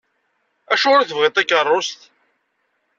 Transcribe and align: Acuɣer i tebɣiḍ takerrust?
Acuɣer 0.73 1.01
i 1.01 1.07
tebɣiḍ 1.07 1.33
takerrust? 1.33 2.01